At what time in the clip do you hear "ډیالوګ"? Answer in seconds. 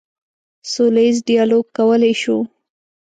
1.27-1.65